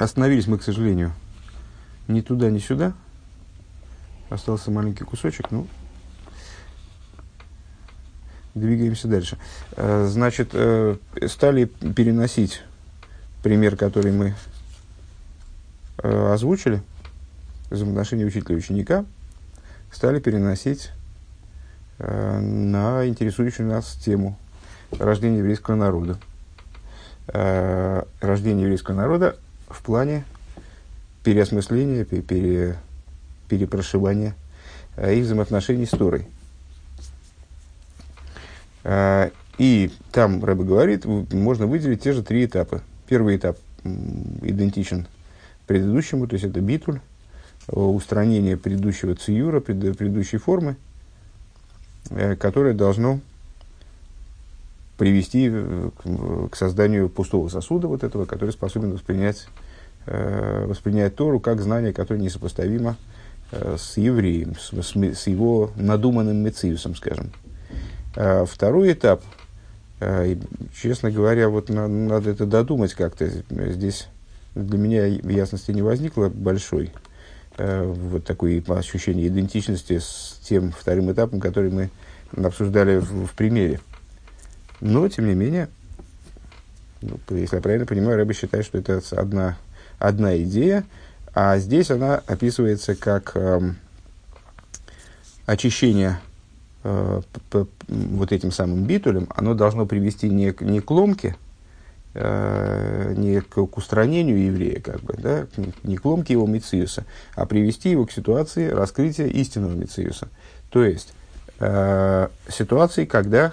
[0.00, 1.12] Остановились мы, к сожалению,
[2.08, 2.94] ни туда, ни сюда.
[4.30, 5.66] Остался маленький кусочек, ну,
[8.54, 9.36] двигаемся дальше.
[9.72, 10.96] Э, значит, э,
[11.28, 12.62] стали переносить
[13.42, 14.34] пример, который мы
[15.98, 16.82] э, озвучили,
[17.68, 19.04] взаимоотношения учителя и ученика,
[19.92, 20.92] стали переносить
[21.98, 24.38] на интересующую нас тему
[24.98, 26.18] рождения еврейского народа.
[27.26, 29.36] Рождение еврейского народа
[29.70, 30.24] в плане
[31.24, 32.76] переосмысления, пере,
[33.48, 34.34] перепрошивания
[34.96, 36.26] их взаимоотношений с Торой.
[39.58, 42.82] И там Рэбе говорит, можно выделить те же три этапа.
[43.06, 45.06] Первый этап идентичен
[45.66, 47.00] предыдущему, то есть это битуль,
[47.68, 50.76] устранение предыдущего циюра, предыдущей формы,
[52.10, 53.20] э, которое должно
[55.00, 55.90] привести э,
[56.50, 59.48] к созданию пустого сосуда вот этого, который способен воспринять,
[60.06, 62.96] э, воспринять Тору как знание, которое несопоставимо
[63.50, 67.32] с евреем, с, с его надуманным мециусом, скажем.
[68.46, 69.24] Второй этап–
[70.00, 70.34] Э,
[70.74, 73.28] честно говоря, вот надо это додумать как-то.
[73.50, 74.08] Здесь
[74.54, 76.90] для меня ясности не возникло большой.
[77.58, 81.90] Э, вот такое ощущение идентичности с тем вторым этапом, который мы
[82.34, 83.80] обсуждали в, в примере.
[84.80, 85.68] Но, тем не менее,
[87.02, 89.56] ну, если я правильно понимаю, Рэба считает, что это одна,
[89.98, 90.84] одна идея,
[91.34, 93.76] а здесь она описывается как эм,
[95.46, 96.20] очищение
[96.82, 97.20] э,
[97.88, 101.36] вот этим самым битулем, оно должно привести не, не к ломке,
[102.14, 105.46] э, не к, к устранению еврея, как бы, да,
[105.84, 110.28] не к ломке его мициуса, а привести его к ситуации раскрытия истинного мициуса.
[110.70, 111.12] То есть,
[111.60, 113.52] э, ситуации, когда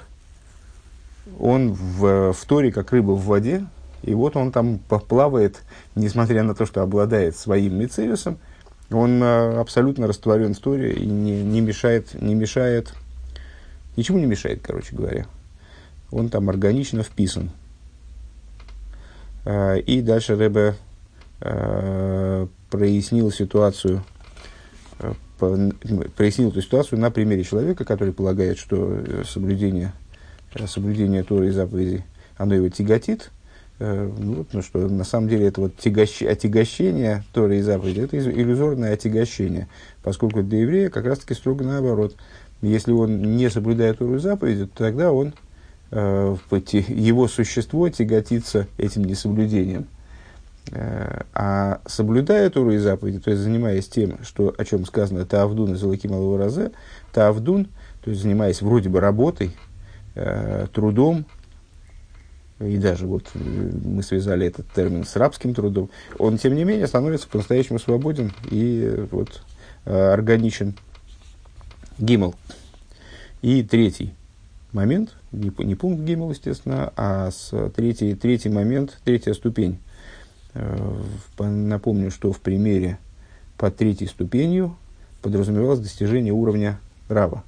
[1.40, 3.66] он в, в Торе, как рыба в воде,
[4.04, 5.62] и вот он там плавает,
[5.96, 8.38] несмотря на то, что обладает своим мициусом,
[8.90, 12.94] он э, абсолютно растворен в Торе и не, не мешает, не мешает
[13.98, 15.26] Ничему не мешает, короче говоря.
[16.12, 17.50] Он там органично вписан.
[19.44, 20.76] А, и дальше Рэбе
[21.42, 24.04] а, прояснил ситуацию,
[25.40, 29.94] прояснил эту ситуацию на примере человека, который полагает, что соблюдение,
[30.66, 32.04] соблюдение Торы и заповедей,
[32.38, 33.32] оно его тяготит.
[33.80, 36.24] Ну, вот, ну что, на самом деле это вот тягощ...
[36.24, 39.68] отягощение Торы и заповеди, это иллюзорное отягощение,
[40.02, 42.16] поскольку для еврея как раз-таки строго наоборот–
[42.62, 45.34] если он не соблюдает Тору заповеди, то тогда он,
[45.92, 49.88] э, его существо тяготится этим несоблюдением.
[50.72, 55.74] Э, а соблюдая Тору и заповеди, то есть занимаясь тем, что, о чем сказано Таавдун
[55.74, 56.72] из Лаки Малого Разе,
[57.14, 57.68] Таавдун,
[58.04, 59.67] то есть занимаясь вроде бы работой, э,
[60.74, 61.26] трудом,
[62.60, 66.88] и даже вот э, мы связали этот термин с рабским трудом, он, тем не менее,
[66.88, 69.44] становится по-настоящему свободен и э, вот,
[69.86, 70.76] э, органичен
[72.00, 72.34] Гимл.
[73.44, 74.14] И третий
[74.74, 79.78] момент, не, не пункт Гимл, естественно, а с третий, третий момент, третья ступень.
[80.56, 81.04] Э,
[81.38, 82.98] напомню, что в примере
[83.58, 84.76] под третьей ступенью
[85.22, 87.44] подразумевалось достижение уровня рава.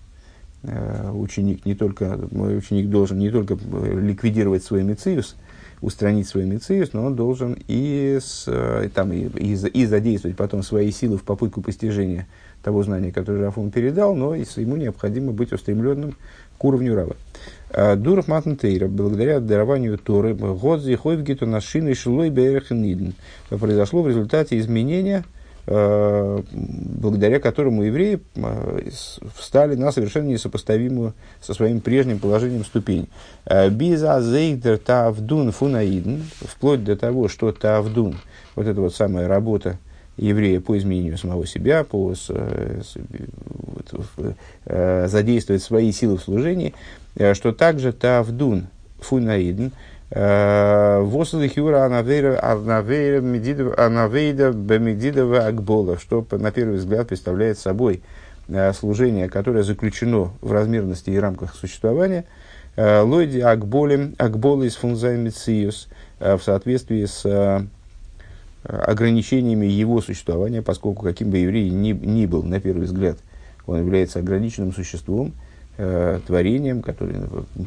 [0.63, 3.57] Э, ученик не только, мой ученик должен не только
[3.93, 5.37] ликвидировать свой мициус,
[5.79, 10.61] устранить свой мициус, но он должен и, с, э, там, и, и, и задействовать потом
[10.61, 12.27] свои силы в попытку постижения
[12.61, 16.17] того знания, которое Рафун передал, но ему необходимо быть устремленным
[16.57, 17.15] к уровню Рава.
[17.95, 23.11] Дуров Матнтейра, благодаря дарованию Торы, Годзи Хойвгиту Нашины Шилой Берехнидн,
[23.49, 25.23] произошло в результате изменения,
[25.65, 28.79] благодаря которому евреи а,
[29.35, 33.07] встали на совершенно несопоставимую со своим прежним положением ступень.
[33.69, 38.17] Биза зейдер тавдун фунаидн, вплоть до того, что тавдун,
[38.55, 39.77] вот эта вот самая работа,
[40.19, 42.13] еврея по изменению самого себя, по
[44.65, 46.73] э, задействовать свои силы в служении,
[47.15, 48.67] э, что также тавдун
[48.99, 49.69] фунаидн,
[50.11, 52.41] э, Восадахюра анавейда
[54.51, 58.01] бемедидова акбола, что на первый взгляд представляет собой
[58.47, 62.25] э, служение, которое заключено в размерности и рамках существования,
[62.77, 65.89] лойди акболем, акбола из фунзаймициус,
[66.19, 67.67] в соответствии с
[68.63, 73.17] ограничениями его существования, поскольку каким бы еврей ни, ни был, на первый взгляд,
[73.65, 75.33] он является ограниченным существом,
[75.79, 77.15] э, творением, который,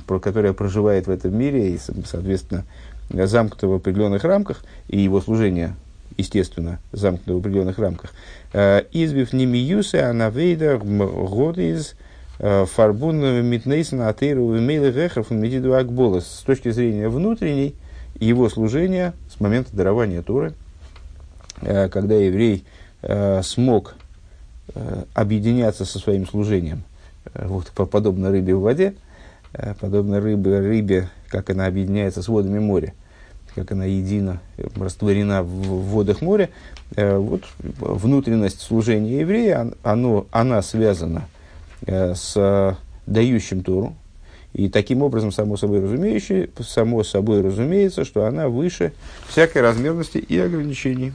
[0.06, 2.64] про, которое проживает в этом мире и, соответственно,
[3.08, 5.74] замкнуто в определенных рамках, и его служение,
[6.18, 8.12] естественно, замкнуто в определенных рамках.
[8.52, 11.94] Э, Избив немиюсы анавейда год из
[12.38, 15.72] э, фарбун митнейсона атейру имейли вехов медиду.
[16.20, 17.74] С точки зрения внутренней,
[18.20, 20.52] его служения с момента дарования Торы–
[21.60, 22.64] когда еврей
[23.42, 23.94] смог
[25.14, 26.82] объединяться со своим служением,
[27.34, 28.94] вот, подобно рыбе в воде,
[29.80, 32.94] подобно рыбе, рыбе, как она объединяется с водами моря,
[33.54, 34.40] как она едина,
[34.76, 36.48] растворена в водах моря,
[36.96, 41.28] вот внутренность служения еврея, оно, она связана
[41.86, 42.76] с
[43.06, 43.94] дающим Тору,
[44.52, 48.92] и таким образом, само собой, разумеющее, само собой разумеется, что она выше
[49.28, 51.12] всякой размерности и ограничений.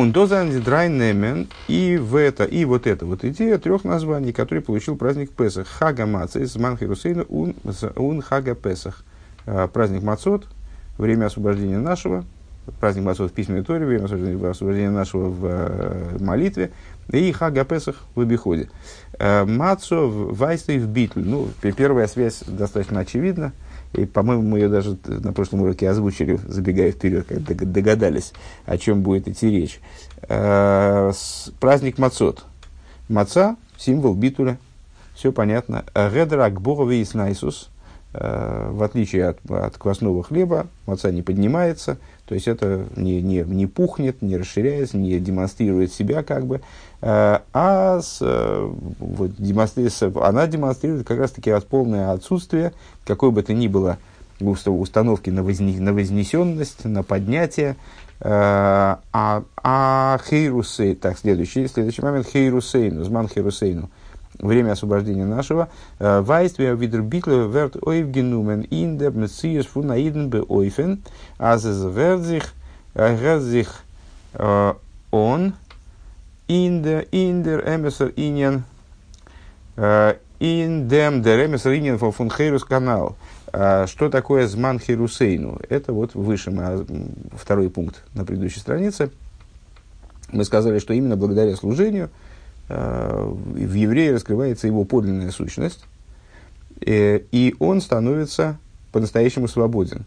[0.00, 4.96] Он дозан драйнемен и в это, и вот это вот идея трех названий, которые получил
[4.96, 5.66] праздник Песах.
[5.68, 9.04] Хага Маца из Манхирусейна ун Хага Песах.
[9.44, 10.46] А, праздник Мацот,
[10.96, 12.24] время освобождения нашего,
[12.80, 16.70] праздник Мацот в письменной Торе, время освобождения нашего в э, молитве,
[17.12, 18.70] и Хага Песах в обиходе.
[19.18, 21.20] Э, Мацо Вайстой в Битль.
[21.26, 23.52] Ну, первая связь достаточно очевидна.
[23.92, 28.32] И, по-моему, мы ее даже на прошлом уроке озвучили, забегая вперед, как догадались,
[28.66, 29.80] о чем будет идти речь.
[30.28, 31.12] Э,
[31.58, 32.44] праздник Мацот.
[33.08, 34.58] Маца– символ битуля.
[35.14, 35.84] Все понятно.
[35.94, 37.70] Редрак Богови Найсус.
[38.12, 41.98] В отличие от, от квасного хлеба, маца не поднимается,
[42.30, 46.60] то есть это не, не, не пухнет, не расширяется, не демонстрирует себя как бы,
[47.02, 52.72] э, а с, э, вот, демонстрирует, она демонстрирует как раз таки от полное отсутствие
[53.04, 53.98] какой бы то ни было
[54.38, 57.74] установки на, возне, на вознесенность, на поднятие.
[58.20, 63.90] Э, а, а хейрусей, так, следующий, следующий момент, хейрусейну, зман хейрусейну,
[64.40, 65.68] время освобождения нашего.
[65.98, 71.02] Вайствия видер битле верт ойвгенумен ин дер мециес фун аиден бе ойфен,
[71.38, 72.44] аз es верт sich,
[72.94, 73.68] er sich
[75.10, 75.54] он
[76.48, 78.64] in der, in der Emeser Иньян,
[80.38, 83.16] in dem der Emeser Иньян von Хейрус канал.
[83.52, 85.58] Что такое Зман Херусейну?
[85.68, 86.52] Это вот выше,
[87.34, 89.10] второй пункт на предыдущей странице.
[90.30, 92.10] Мы сказали, что именно благодаря служению–
[92.70, 95.84] в еврее раскрывается его подлинная сущность,
[96.84, 98.58] э, и он становится
[98.92, 100.04] по-настоящему свободен.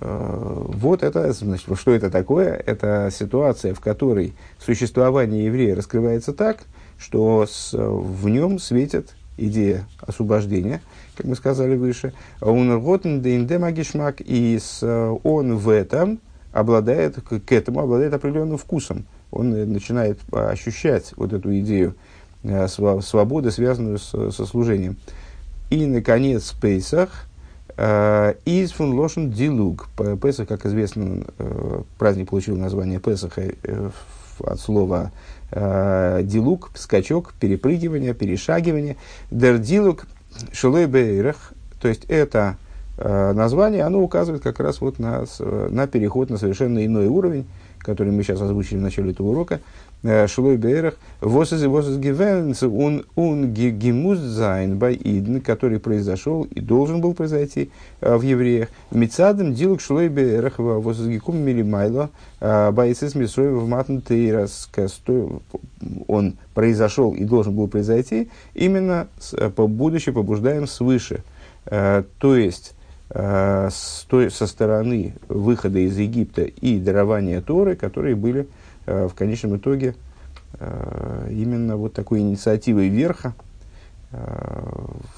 [0.00, 2.54] Э, вот это, значит, что это такое?
[2.54, 6.58] Это ситуация, в которой существование еврея раскрывается так,
[6.98, 10.80] что с, в нем светит идея освобождения,
[11.16, 12.12] как мы сказали выше.
[12.40, 12.44] И
[15.24, 16.20] он в этом
[16.52, 21.94] обладает, к этому обладает определенным вкусом он начинает ощущать вот эту идею
[22.42, 24.96] э, свободы, связанную с, со служением.
[25.70, 27.26] И, наконец, Пейсах
[27.76, 29.88] э, из фун лошен дилуг.
[30.22, 33.42] Песах, как известно, э, праздник получил название Песаха
[34.40, 35.10] от слова
[35.50, 38.96] дилуг, скачок, перепрыгивание, перешагивание.
[39.30, 40.06] Дер дилуг
[40.52, 42.56] шелой бейрах, то есть это
[42.98, 47.46] название, оно указывает как раз вот на, на переход на совершенно иной уровень,
[47.88, 49.60] который мы сейчас озвучили в начале этого урока,
[50.02, 53.54] э, Шлой Бейрах, Восес и Гивенс, он, он
[54.20, 54.94] зайн бай
[55.42, 57.70] который произошел и должен был произойти
[58.02, 58.68] э, в евреях.
[58.90, 64.00] Мицадом дилок Шлой Бейрах, Восес Гикум Милимайло, э, байсис Мисрой в Матн
[66.08, 69.08] он произошел и должен был произойти, именно
[69.56, 71.22] будучи побуждаем свыше.
[71.64, 72.74] То есть,
[73.10, 78.48] с той, со стороны выхода из Египта и дарования Торы, которые были
[78.86, 79.94] э, в конечном итоге
[80.60, 83.34] э, именно вот такой инициативой верха,
[84.12, 84.20] э,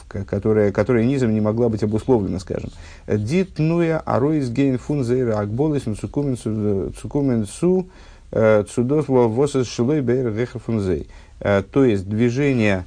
[0.09, 2.71] которая, которая низом не могла быть обусловлена, скажем.
[3.09, 7.89] Дит нуя ароис гейн фун зейра акболис цукумен су
[8.31, 10.33] э, цудос восес шилой бейр
[10.65, 11.09] фунзей.
[11.41, 12.85] Э, то есть движение,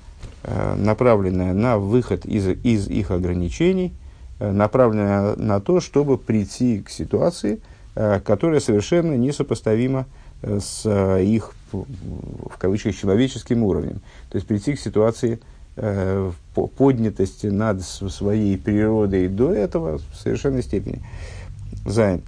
[0.77, 3.93] направленное на выход из, из их ограничений–
[4.39, 7.59] Э, направленная на то, чтобы прийти к ситуации,
[7.95, 10.05] э, которая совершенно несопоставима
[10.41, 14.01] э, с их, в кавычках, человеческим уровнем.
[14.29, 15.39] То есть прийти к ситуации
[16.53, 21.01] поднятости над своей природой до этого в совершенной степени.
[21.83, 22.21] Зайн.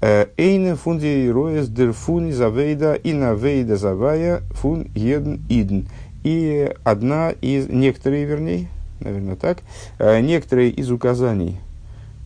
[0.00, 5.88] Эйне фунди роес дер фуни завейда и навейда завая фун едн идн.
[6.22, 8.68] И одна из, некоторые, вернее,
[9.00, 9.58] наверное, так,
[9.98, 11.58] э, некоторые из указаний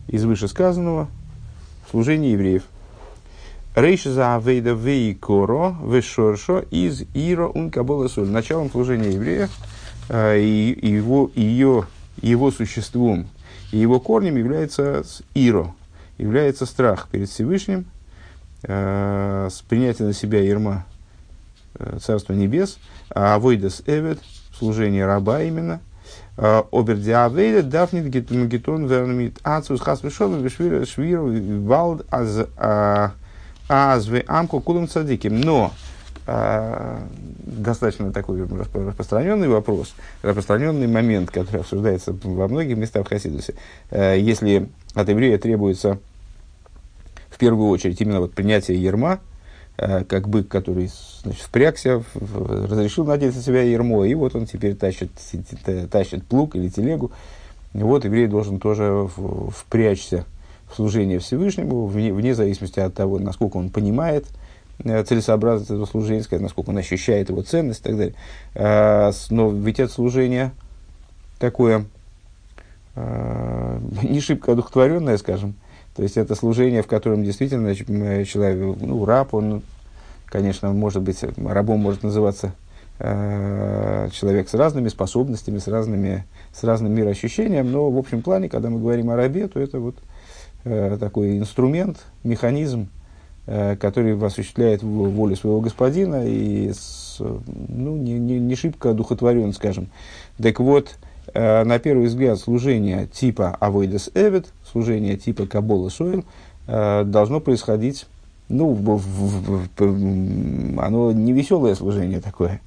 [0.07, 1.07] из вышесказанного
[1.85, 2.63] в служении евреев.
[3.75, 8.27] Рейша за авейда вейкоро вешоршо из иро ункабола соль.
[8.27, 9.49] Началом служения еврея
[10.09, 11.85] э, и его, ее,
[12.21, 13.27] его существом
[13.71, 15.03] и его корнем является
[15.35, 15.75] иро,
[16.17, 17.85] является страх перед Всевышним,
[18.63, 20.85] э, с принятием на себя ерма
[22.01, 24.19] Царства Небес, а авойдас эвет,
[24.57, 25.81] служение раба именно–
[26.39, 32.47] Обердиавейда дафнит гетон вернмит ацус хас вишол вишвир швир валд аз
[33.67, 35.41] азве амку кулум цадиким.
[35.41, 35.73] Но
[36.25, 43.55] достаточно такой распространенный вопрос, распространенный момент, который обсуждается во многих местах в Хасидусе.
[43.91, 45.97] Если от еврея требуется
[47.29, 49.28] в первую очередь именно вот принятие ерма, Э,
[49.79, 50.89] как бык, который
[51.23, 55.11] значит, впрягся, разрешил надеть на себя ермо, и вот он теперь тащит,
[55.89, 57.11] тащит плуг или телегу.
[57.73, 59.07] Вот еврей должен тоже
[59.55, 60.25] впрячься
[60.69, 64.25] в служение Всевышнему, вне, вне зависимости от того, насколько он понимает
[64.83, 68.15] э, целесообразность этого служения, насколько он ощущает его ценность и так далее.
[68.55, 70.51] Э, но ведь это служение
[71.39, 71.85] такое
[72.95, 75.55] не шибко одухотворенное, скажем,
[75.99, 79.63] то есть это служение, в котором действительно человек, ну, раб, он,
[80.27, 82.53] конечно, может быть, рабом может называться
[82.99, 88.69] э, человек с разными способностями, с, разными, с разным мироощущением, но в общем плане, когда
[88.69, 89.97] мы говорим о рабе, то это вот
[90.63, 92.87] э, такой инструмент, механизм,
[93.45, 99.89] э, который осуществляет волю своего господина и с, ну, не, не, не шибко одухотворен, скажем.
[100.37, 100.95] Так вот,
[101.33, 106.23] Э, на первый взгляд, служение типа Авойдес Эвид, служение типа Кабола Сойл,
[106.67, 108.05] э, должно происходить,
[108.47, 112.61] ну, в, в, в, оно не веселое служение такое.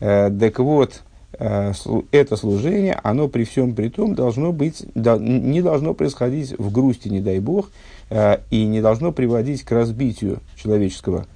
[0.00, 1.02] Э, так вот,
[1.38, 7.20] это служение, оно при всем при том должно быть, не должно происходить в грусти, не
[7.20, 7.70] дай бог,
[8.50, 11.26] и не должно приводить к разбитию человеческого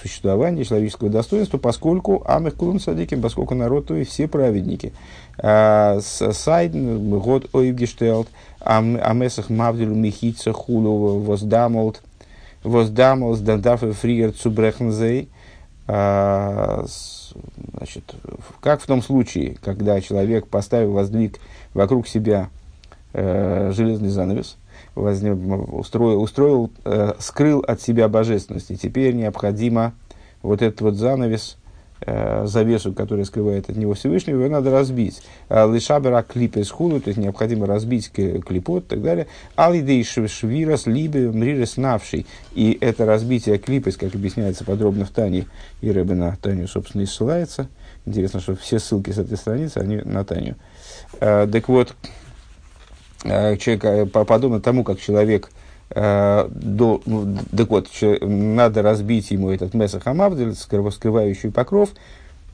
[0.00, 4.92] существования, человеческого достоинства, поскольку Амех Кулун Садиким, поскольку народ, то и все праведники.
[5.38, 8.28] А, Сайден, год Ойбгештелт,
[8.60, 12.02] Амесах Мавдилу Михица Хулу Воздамолт,
[12.64, 15.28] Воздамолт, Дандафе Фриер Цубрехнзей,
[15.86, 16.84] а,
[17.76, 18.14] значит,
[18.60, 21.38] как в том случае, когда человек поставил, воздвиг
[21.74, 22.50] вокруг себя
[23.12, 24.56] э, железный занавес,
[24.94, 28.70] устроил, устроил э, скрыл от себя божественность.
[28.70, 29.94] И теперь необходимо
[30.42, 31.56] вот этот вот занавес,
[32.04, 35.22] э, завесу, которая скрывает от него Всевышнего, его надо разбить.
[35.48, 39.26] А лишабера клипы схуну, то есть необходимо разбить клипот и так далее.
[39.56, 42.26] Алидей швирас либе мрирес навший.
[42.54, 45.46] И это разбитие клипы, как объясняется подробно в Тане,
[45.80, 47.68] и Рэбе Таню, собственно, и ссылается.
[48.04, 50.56] Интересно, что все ссылки с этой страницы, они на Таню.
[51.20, 51.94] Э, так вот,
[53.24, 55.50] Э, человек, э, подобно тому, как человек
[55.90, 57.88] э, до, ну, так вот,
[58.20, 61.90] надо разбить ему этот Месах Амавдель, скрывающий покров,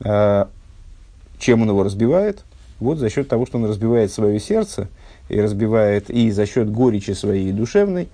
[0.01, 2.43] чем он его разбивает?
[2.79, 4.87] Вот за счет того, что он разбивает свое сердце,
[5.27, 8.07] и разбивает, и за счет горечи своей душевной,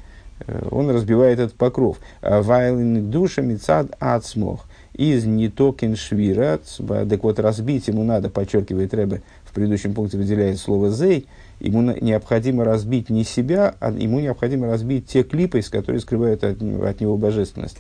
[0.72, 1.98] он разбивает этот покров.
[2.22, 4.66] Вайлин душа мецад ацмох.
[4.96, 6.60] Из нитокен швира.
[6.88, 11.28] Так вот, разбить ему надо, подчеркивает Рэбе, в предыдущем пункте выделяет слово зей,
[11.60, 16.62] ему необходимо разбить не себя, а ему необходимо разбить те клипы, с которые скрывают от,
[16.62, 17.78] от него божественность.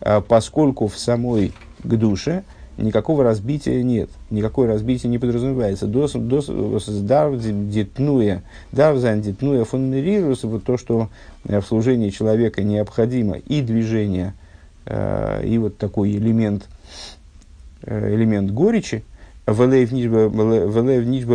[0.00, 2.42] А поскольку в самой к душе
[2.78, 5.86] никакого разбития нет, никакое разбитие не подразумевается.
[5.86, 8.42] Дос, дос, детнуя,
[8.72, 11.08] дарв зан детнуя фунмерирус, вот то, что
[11.44, 14.45] в служении человека необходимо и движение, э,
[14.88, 16.68] и вот такой элемент,
[17.82, 19.04] э, элемент горечи,
[19.46, 20.28] Велев нижба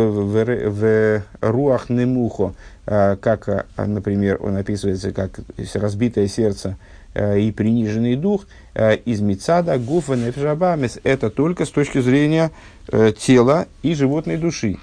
[0.04, 2.52] в руах немухо,
[2.86, 5.40] а, как, а, например, он описывается как
[5.74, 6.76] разбитое сердце
[7.14, 12.50] а, и приниженный дух, из Мицада, Гуфа, Нефшабамес, это только с точки зрения
[12.88, 14.78] э, тела и животной души.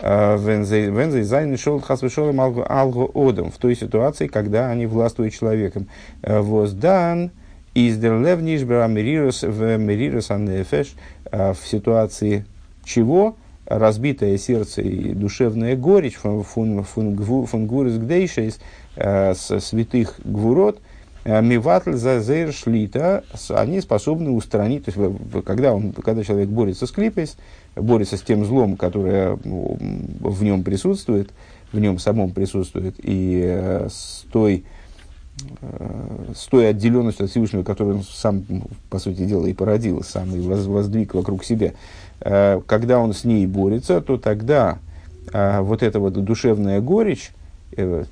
[0.00, 5.86] Вензей зайн шел хасвешолом алго одом, в той ситуации, когда они властвуют человеком.
[6.22, 7.30] Воздан из
[7.74, 10.94] дерлев нишбера мирирус в мирирус аннефеш,
[11.30, 12.44] в ситуации
[12.84, 13.36] чего?
[13.66, 18.60] Разбитое сердце и душевная горечь фунгурис гдейшейс
[18.96, 20.80] э, святых гвурот,
[21.24, 26.86] э, миватль за зейр шлита, они способны устранить, то есть когда, он, когда человек борется
[26.86, 27.38] с клипейс,
[27.74, 31.30] борется с тем злом, которое в нем присутствует,
[31.72, 34.64] в нем самом присутствует, и э, с той,
[36.34, 38.44] с той отделенностью от Всевышнего, которую он сам,
[38.88, 41.72] по сути дела, и породил, сам и воздвиг вокруг себя,
[42.24, 44.78] Э, когда он с ней борется, то тогда
[45.32, 47.32] э, вот эта вот душевная горечь,
[47.76, 48.04] э,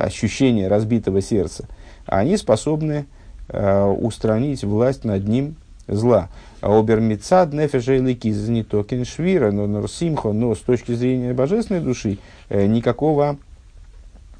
[0.00, 1.66] ощущение разбитого сердца,
[2.06, 3.06] они способны
[3.48, 5.56] устранить власть над ним
[5.86, 6.30] зла.
[6.62, 12.18] Обермицад нефешейлики не токен швира, но норсимхо, но с точки зрения божественной души
[12.48, 13.36] никакого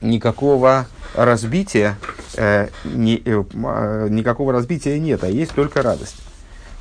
[0.03, 1.97] никакого разбития,
[2.37, 3.23] ни,
[4.11, 6.17] никакого разбития нет, а есть только радость.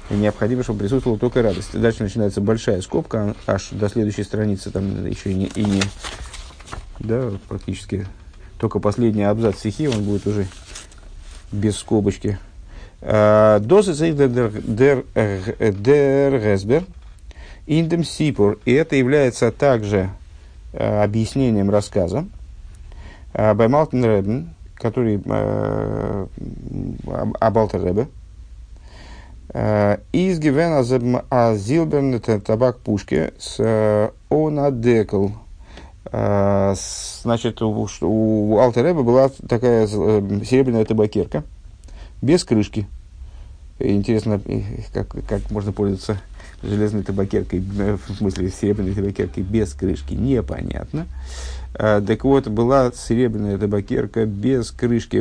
[0.09, 1.79] необходимо, чтобы присутствовала только радость.
[1.79, 5.81] Дальше начинается большая скобка, аж до следующей страницы, там еще и не, и не
[6.99, 8.05] да, практически
[8.59, 10.47] только последний абзац стихи, он будет уже
[11.51, 12.37] без скобочки.
[13.01, 15.03] Досы дер
[16.39, 16.83] гесбер
[17.65, 18.59] индем сипур.
[18.65, 20.09] И это является также
[20.73, 22.25] э, объяснением рассказа.
[23.33, 26.27] Баймалтен Ребен, который э,
[27.39, 28.07] Абалтер Ребе,
[30.13, 30.79] из Гивена
[31.29, 35.27] Азилберн табак пушки с Онадекл.
[36.05, 41.43] Значит, у, у Алтереба была такая серебряная табакерка
[42.21, 42.87] без крышки.
[43.83, 44.41] Интересно,
[44.93, 46.21] как, как можно пользоваться
[46.63, 51.07] железной табакеркой, в смысле серебряной табакеркой без крышки, непонятно.
[51.73, 55.17] А, так вот, была серебряная табакерка без крышки.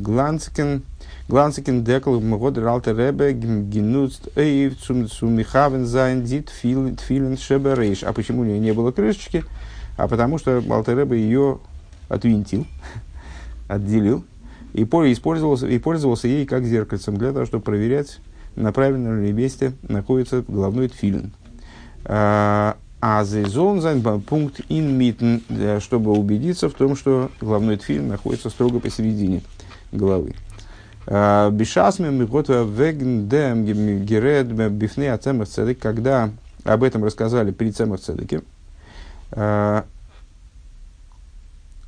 [0.00, 0.82] גלאַנציקן,
[1.28, 8.04] גלאַנציקן דעקל האָט דער אַלטער רבי גענוצט אויף צום צו מכוון זיין די תפילין שבראש.
[8.04, 9.44] А почему у нее не было крышечки?
[9.96, 11.58] А потому что Алтер Ребе ее
[12.08, 12.66] отвинтил,
[13.68, 14.24] отделил
[14.74, 18.18] и использовался, и пользовался ей как зеркальцем для того, чтобы проверять
[18.56, 21.32] на правильном ли месте находится головной тфилин.
[22.04, 23.80] А, а зон
[24.22, 25.36] пункт ин митн,
[25.80, 29.42] чтобы убедиться в том, что головной тфилин находится строго посередине
[29.92, 30.34] головы.
[31.06, 33.64] А, Бешасме миготва веген дем
[34.04, 36.30] геред бифне ацемах цедек, когда
[36.64, 38.42] об этом рассказали при цемах цедеке,
[39.30, 39.84] а,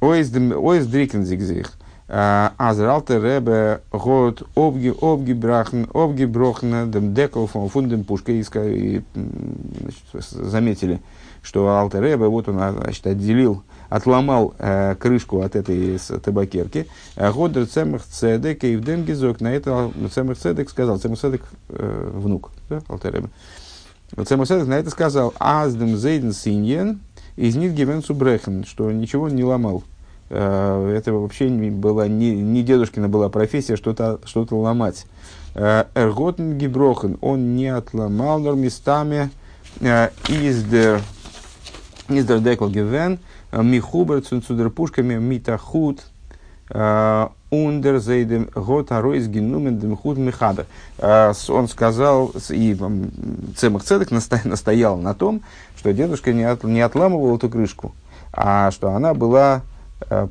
[0.01, 1.73] Ойз дрикензигзих–
[2.09, 9.03] Азралте Ребе год обгибрахн, обгиброхна дем декл фундем пушка и
[10.13, 11.01] заметили,
[11.43, 16.87] что Алте Ребе, вот он значит, отделил, отломал э, крышку от этой табакерки.
[17.17, 19.41] Годер цемах цедек и вдем гизок.
[19.41, 23.31] На это цемах цедек сказал, цемах цедек э, внук, да, Алте Ребе.
[24.25, 27.01] Цемах цедек на это сказал, аздем зейден синьен,
[27.35, 29.83] из них гивенцу брехен, что ничего не ломал.
[30.29, 35.07] Э, это вообще была не, не дедушкина была профессия что-то что ломать.
[35.55, 39.31] Э, Эрготен Гиброхен, он не отломал нормистами
[39.81, 41.01] э, издер
[42.09, 43.19] издер декл гивен
[43.53, 46.03] михубер цунцудер пушками митахут
[46.69, 50.67] ундер зейдем гот аройс генумен демхут михадер.
[51.01, 52.77] Он сказал, и
[53.57, 55.43] Цемах Цедек настоял на том,
[55.77, 57.95] что дедушка не, от, не отламывал эту крышку,
[58.33, 59.63] а что она была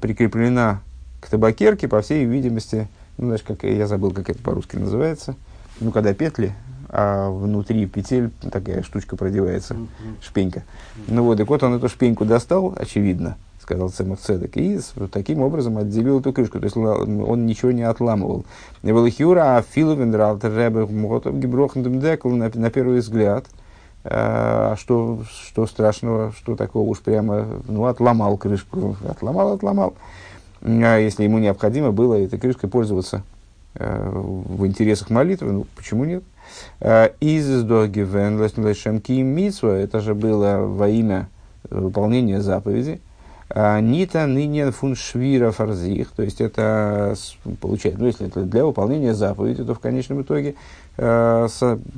[0.01, 0.81] прикреплена
[1.19, 5.35] к табакерке, по всей видимости, ну, знаешь, как я забыл, как это по-русски называется,
[5.79, 6.53] ну, когда петли,
[6.89, 10.15] а внутри петель такая штучка продевается, mm-hmm.
[10.21, 10.63] шпенька.
[11.07, 14.79] Ну вот, так вот он эту шпеньку достал, очевидно, сказал Цемах Цедек, и
[15.11, 16.59] таким образом отделил эту крышку.
[16.59, 18.45] То есть он, он ничего не отламывал.
[18.83, 23.45] Велихюра, а Филовен, Ралтеребе, Геброхндем на, на первый взгляд,
[24.07, 29.95] а что, что страшного, что такого уж прямо, ну, отломал крышку, отломал, отломал.
[30.61, 33.23] А если ему необходимо было этой крышкой пользоваться
[33.73, 36.23] э, в интересах молитвы, ну, почему нет?
[37.19, 41.27] Из догивен лешемки митсва, это же было во имя
[41.71, 43.01] выполнения заповеди.
[43.49, 47.15] Нита ныне фун швира фарзих, то есть это
[47.61, 50.55] получается, ну, если это для выполнения заповеди, то в конечном итоге
[50.97, 51.47] э,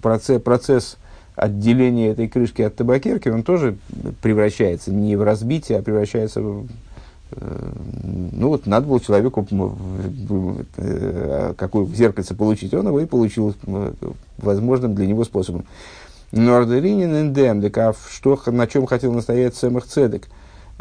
[0.02, 0.98] процесс, процесс
[1.38, 3.78] отделение этой крышки от табакерки, он тоже
[4.22, 6.68] превращается не в разбитие, а превращается в...
[7.32, 7.72] Э,
[8.34, 9.48] ну вот, надо было человеку
[10.78, 13.94] э, какое зеркальце получить, он его и получил э,
[14.40, 15.66] возможным для него способом.
[16.32, 20.28] Но Ардеринин эндем, а что, на чем хотел настоять Сэмах Цедек?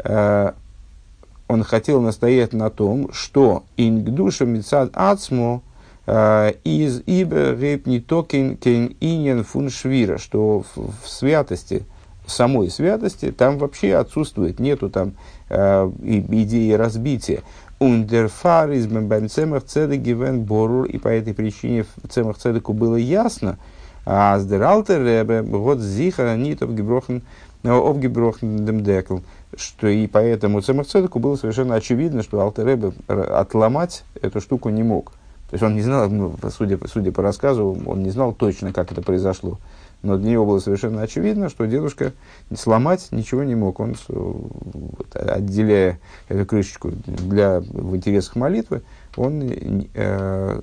[0.03, 5.66] Он хотел настоять на том, что ингдуша мицад ацмо, Э,
[6.07, 11.83] из ибе репни токен кен иньян фун швира, что в, в святости,
[12.25, 15.13] самой святости, там вообще отсутствует, нету там
[15.49, 17.41] э, идеи разбития.
[17.79, 18.87] Ундерфар из
[19.31, 23.57] цемах цедек гивен борур, и по этой причине в цемах цедеку было ясно,
[24.05, 27.21] а сдералтер ребе, вот зиха нитов геброхен,
[27.63, 29.17] обгеброхен демдекл,
[29.55, 35.11] что и поэтому цемах цедеку было совершенно очевидно, что Алтеребе отломать эту штуку не мог.
[35.49, 38.91] То есть он не знал, ну, судя, судя по рассказу, он не знал точно, как
[38.91, 39.59] это произошло.
[40.03, 42.13] Но для него было совершенно очевидно, что дедушка
[42.55, 43.79] сломать ничего не мог.
[43.79, 48.83] Он, вот, отделяя эту крышечку для, в интересах молитвы,
[49.15, 49.49] он
[49.93, 50.61] э,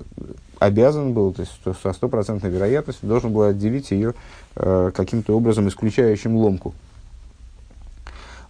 [0.59, 1.51] обязан был, то есть
[1.83, 4.13] со стопроцентной вероятностью, должен был отделить ее
[4.55, 6.73] э, каким-то образом, исключающим ломку.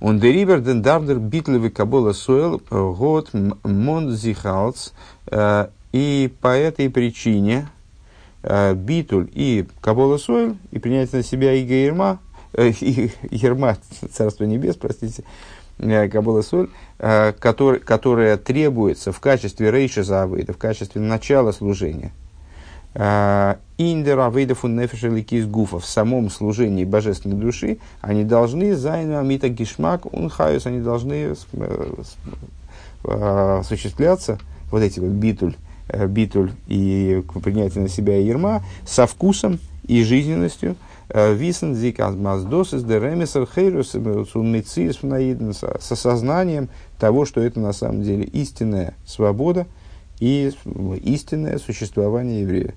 [0.01, 3.31] Он дерибер ден дардер битлевый кабола сойл э, год
[3.63, 7.69] мон э, и по этой причине
[8.75, 12.19] битуль и кабола сойль, и принятие на себя и гейрма,
[12.51, 13.77] э, и, ерма,
[14.11, 15.23] царство небес, простите,
[15.79, 22.11] э, кабола соль, э, который, которая требуется в качестве рейша завыда, в качестве начала служения.
[22.93, 29.17] Э, Индер авейда фун нефеша ликис гуфа в самом служении божественной души, они должны зайну
[29.17, 31.35] амита гишмак унхайус, они должны
[33.03, 34.39] осуществляться,
[34.71, 35.55] вот эти вот битуль,
[36.07, 40.75] битуль и принятие на себя ерма, со вкусом и жизненностью,
[41.13, 46.69] Висен зик азмаздос из деремесер хейрус с осознанием
[46.99, 49.67] того, что это на самом деле истинная свобода
[50.19, 50.51] и
[51.03, 52.73] истинное существование еврея.